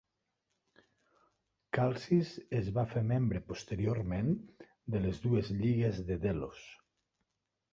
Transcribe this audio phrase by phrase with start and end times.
[1.77, 4.33] Calcis es va fer membre posteriorment
[4.95, 6.65] de les dues Lligues de Delos.